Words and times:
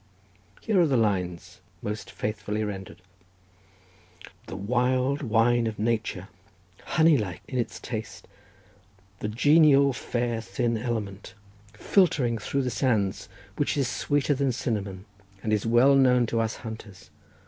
Here 0.61 0.81
are 0.81 0.87
the 0.87 0.97
lines, 0.97 1.61
most 1.83 2.09
faithfully 2.09 2.63
rendered: 2.63 3.03
"The 4.47 4.55
wild 4.55 5.21
wine 5.21 5.67
of 5.67 5.77
nature, 5.77 6.27
Honey 6.83 7.19
like 7.19 7.43
in 7.47 7.59
its 7.59 7.79
taste, 7.79 8.27
The 9.19 9.27
genial, 9.27 9.93
fair, 9.93 10.41
thin 10.41 10.75
element 10.75 11.35
Filtering 11.73 12.39
through 12.39 12.63
the 12.63 12.71
sands, 12.71 13.29
Which 13.57 13.77
is 13.77 13.87
sweeter 13.87 14.33
than 14.33 14.51
cinnamon, 14.53 15.05
And 15.43 15.53
is 15.53 15.67
well 15.67 15.93
known 15.93 16.25
to 16.25 16.39
us 16.39 16.55
hunters. 16.55 17.11